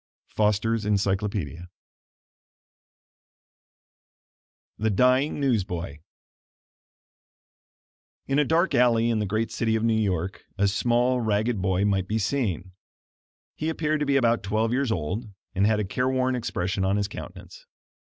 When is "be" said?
12.07-12.17, 14.07-14.17